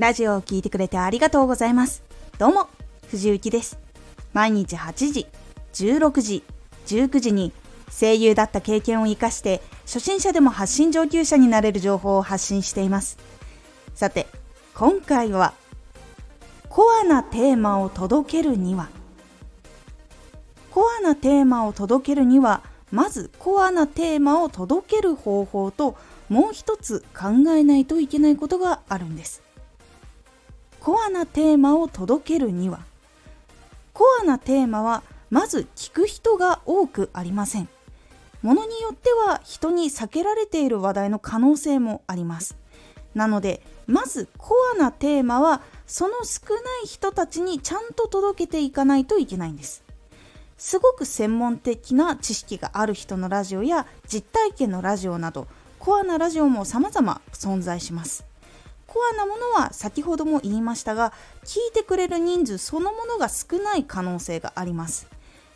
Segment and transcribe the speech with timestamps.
[0.00, 2.02] ラジオを聴いてくれてありがとうございます。
[2.38, 2.68] どうも、
[3.10, 3.78] 藤幸です。
[4.32, 5.26] 毎日8時、
[5.74, 6.42] 16時、
[6.86, 7.52] 19時に
[7.90, 13.18] 声優だった経験を活かして初心者でも発信上級者になれる情報を発信しています。
[13.94, 14.26] さて、
[14.74, 15.52] 今回は
[16.70, 18.88] コアなテーマを届けるには
[20.70, 25.98] コアなテーマを届けるにはまずコアなテーマを届ける方法と
[26.30, 29.42] もう一つ考えないといけないことがあるんです
[30.80, 32.80] コアなテーマを届けるには。
[33.92, 37.68] コアなテーマはまず聞く人が多くありません。
[38.40, 42.56] ものによっては人に避けられている話題の可能性もあります。
[43.14, 49.84] なのでまずコアなテーマはその少ない人たちにちゃんと届けていかないといけないんです。
[50.56, 55.46] すごく専門的な知識がある人のラジオや実体験のラジオなど
[55.78, 58.29] コアなラジオも様々存在します。
[58.90, 61.12] コアなものは先ほども言いましたが
[61.44, 65.06] 聞いてくれる人数そのものが少ない可能性があります。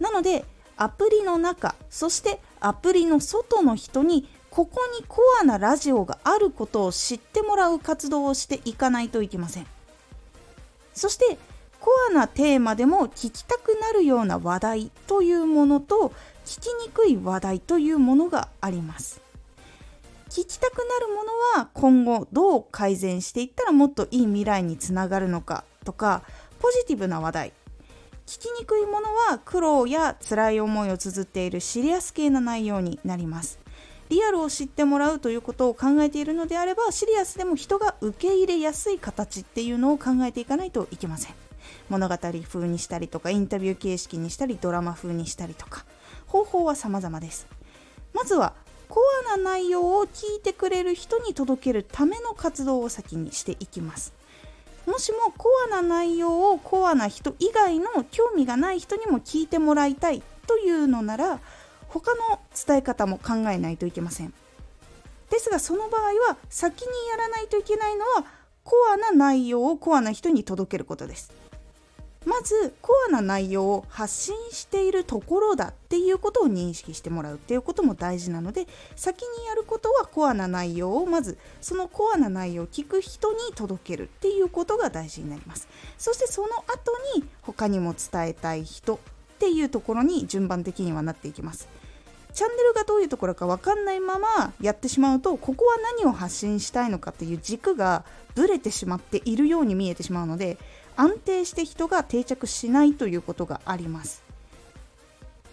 [0.00, 0.46] なので
[0.78, 9.66] アプリの中そしてアプリの外の人にここにコアなラジオがあることを知ってもらう活動をしていかないといけません。
[10.94, 11.38] そして
[11.80, 16.12] コアなテーマでも聞きたくなるような話題というものと
[16.46, 19.27] 聞きにくい話題というものがあります。
[20.28, 26.22] 聞きたくなるものは今後どう改善していったらもっといい未来につながるのかとか
[26.58, 27.52] ポジティブな話題。
[28.26, 33.58] 聞きにくいものは苦労や辛い思いを綴っているシリアス系な内容になります。
[34.10, 41.34] リアルを知ってもらうということを考えているのであればシリアスでも人が受け入れやすい形っていうのを考えていかないといけません。
[41.88, 45.86] 物語風にしたりとかインタビュー形式にしたりドラマ風にしたりとか。
[46.26, 47.46] 方法は様々です。
[48.12, 48.52] まずは
[48.88, 49.00] コ
[49.34, 54.12] アな内容を聞いてくれる人に届けるための活動を先にしていきます。
[54.86, 61.40] もしもコアな内容をコアな人以外の興味がない人にも聞いてもらいたいというのなら
[61.88, 64.32] 他の伝え方も考えないといけません。
[65.30, 68.24] ですがその場合は先にやらないといけないのは
[68.64, 71.30] コアな内容をコアな人に届けることです。
[72.28, 78.66] まずコアな内容を発信しているところだっていうことを認識してもらうっていうことも大事なので
[78.96, 85.68] 先にやることはコアな内容をまずそのコアな内容を聞く人に届けるっていうことが大事になります。
[85.96, 88.98] そしてその後に他にも伝えたい人っ
[89.38, 91.66] ていうところに順番的にはなっていきます。
[92.34, 100.58] チャンネルがどういうところか分かんないままやってしまうとここは何を発信したいのかっていう軸がぶれてしまっているように見えてしまうので
[100.98, 104.24] 安定して人が定着しないということがあります。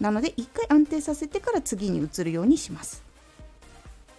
[0.00, 3.04] なので一回安定させてから次に移るようにします。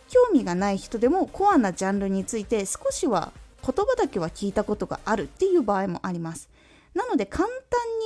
[0.07, 6.49] 興味がない人でもコアなジャンルについて少しは言葉だけは聞いたことがあるっていう場合もあります。
[6.93, 7.55] なので簡単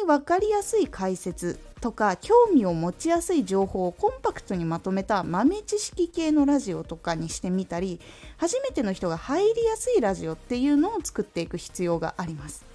[0.01, 8.01] に分かりやすい解説とか興味を持ちやすい情報をコンパクトにまとめた豆知識系のラジオとかにしてみたり
[8.37, 12.70] 初めての人が入りやすいラジオっていうのを作っていく必要があります。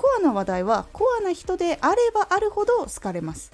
[0.00, 3.52] コアな話題はコアな人であればあるほど好かれます。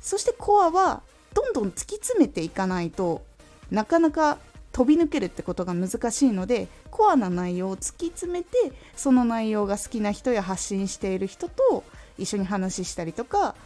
[0.00, 1.02] そしてコアは
[1.34, 3.24] どんどん突き詰めていかないと
[3.72, 4.38] なかなか
[4.70, 8.50] 飛び抜けるってことが難しいのでコアな内容を突き詰めて
[8.94, 11.82] その内容が好きな人や発信している人と
[12.18, 13.56] 一緒に話したりとか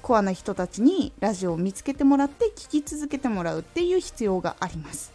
[0.00, 5.12] コアな人たちにラジオを見つけてもらって聞き続けてもらうっていう必要があります。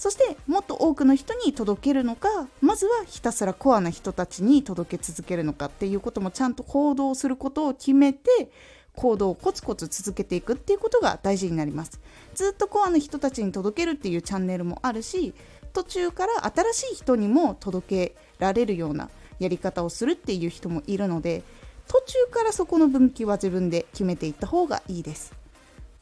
[0.00, 8.50] そしてもっと多くの人に届けるのかまずはひたすらコアな人たちに届け続けるのかっていうこともちゃんと行動することを決めて
[8.96, 12.00] 行動をコツコツ続けていくっていうことが大事になります。
[12.34, 15.34] ずっとコアな人たちに届けるっていうチャンネルもあるし
[15.74, 21.42] 途中から新しい人にも届けられるようなやり方をするっていう人もいるので
[21.86, 25.39] 途中からそこの分岐は自分で決めていった方がいいです。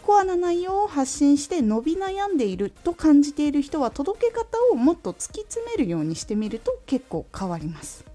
[0.08, 8.06] コアな内容を発信して伸び悩んでいると感じている人は届け方をもっと突き詰めるようにしてみると結構変わります。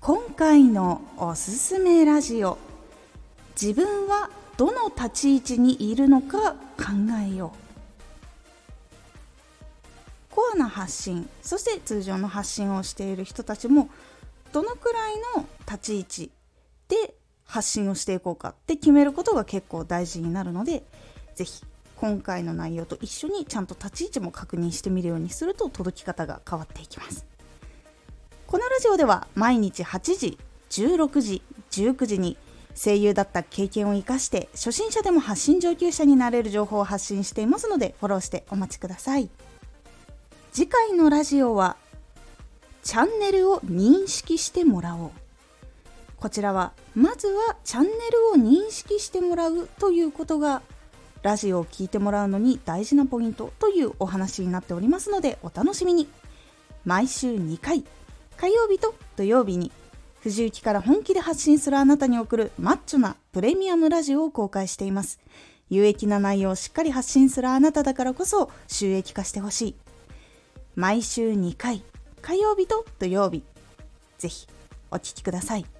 [0.00, 2.58] 今回のおすすめラジオ。
[3.60, 6.84] 自分はどの立ち位置にいるのか考
[7.28, 7.52] えよ
[10.30, 10.32] う。
[10.32, 13.90] コアな発信そして通常の発信をしている人たちも
[14.52, 16.30] どのくらいの立ち位置
[16.86, 17.19] で
[17.50, 20.84] 発信をしていこうかって決めることが結構大事になるので
[21.34, 21.64] 是非
[21.96, 27.26] 今回の内容と一緒にちゃんと立ち位置も確認してみるようにすると届き方が変わっていきます。
[28.46, 30.38] このラジオでは毎日8時
[30.70, 31.42] 16時
[31.72, 32.36] 19時に
[32.74, 39.28] 声優だった経験を生かして初心者でも発信上級者になれる情報を発信していますのでフォローしてお待ちください。
[40.52, 41.76] 次回のラジオは
[42.82, 45.10] チャンネルを認識してもらおう。
[46.20, 50.62] こちらはまずはチャンネルを認識してもらうということが
[51.22, 56.08] ラジオを聴いてもらうのに大事なポイントというお話になっておりますのでお楽しみに。
[56.84, 57.84] 毎週2回
[58.38, 59.70] 火曜日と土曜日に
[60.20, 65.20] 藤雪から本気で発信するあなたに送るマッチョなプレミアムラジオを公開しています。
[65.68, 69.74] 有益な内容をしっかり発信するあなただからこそ収益化してほしい。
[70.74, 71.82] 毎週2回
[72.22, 73.42] 火曜日と土曜日
[74.18, 74.46] ぜひ
[74.90, 75.79] お聴きください。